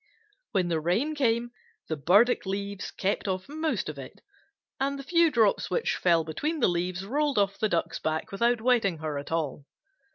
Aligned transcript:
When 0.53 0.69
the 0.69 0.79
rain 0.79 1.13
came, 1.13 1.51
the 1.87 1.95
burdock 1.95 2.47
leaves 2.47 2.89
kept 2.89 3.27
off 3.27 3.47
most 3.47 3.87
of 3.87 3.99
it, 3.99 4.21
and 4.79 4.97
the 4.97 5.03
few 5.03 5.29
drops 5.29 5.69
which 5.69 5.95
fell 5.95 6.23
between 6.23 6.59
the 6.59 6.67
leaves 6.67 7.05
rolled 7.05 7.37
off 7.37 7.59
the 7.59 7.69
Duck's 7.69 7.99
back 7.99 8.31
without 8.31 8.61
wetting 8.61 8.97
her 8.97 9.19
at 9.19 9.31
all. 9.31 9.67